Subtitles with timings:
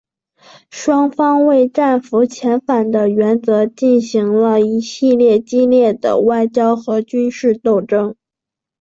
[0.71, 8.15] 双方为战俘遣返的原则进行了一系列激烈的外交和军事斗争。